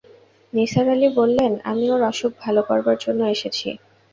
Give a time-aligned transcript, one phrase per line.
[0.53, 3.67] নিসার আলি বললেন, আমি ওর অসুখ ভালো করবার জন্যে এসেছি।